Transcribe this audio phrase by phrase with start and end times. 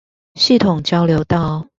[0.33, 1.67] 系統交流道